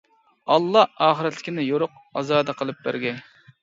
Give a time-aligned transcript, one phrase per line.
[0.53, 3.21] ئاللا ئاخىرەتلىكىنى يورۇق، ئازادە قىلىپ بەرگەي!